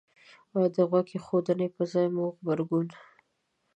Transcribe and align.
او 0.55 0.63
د 0.75 0.77
غوږ 0.89 1.07
ایښودنې 1.15 1.67
په 1.75 1.83
ځای 1.91 2.07
مو 2.15 2.23
غبرګون 2.35 2.87